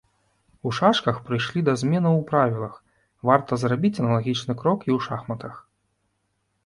[0.67, 2.73] У шашках прыйшлі да зменаў у правілах,
[3.31, 5.55] варта зрабіць аналагічны крок і ў шахматах.